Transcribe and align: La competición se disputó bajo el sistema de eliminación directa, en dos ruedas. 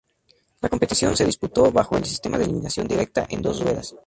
La 0.61 0.69
competición 0.69 1.15
se 1.15 1.25
disputó 1.27 1.71
bajo 1.71 1.95
el 1.95 2.05
sistema 2.05 2.39
de 2.39 2.45
eliminación 2.45 2.87
directa, 2.87 3.27
en 3.29 3.43
dos 3.43 3.61
ruedas. 3.63 3.93